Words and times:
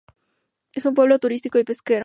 Es 0.73 0.87
un 0.87 0.95
pueblo 0.95 1.19
turístico 1.19 1.59
y 1.59 1.63
pesquero. 1.63 1.99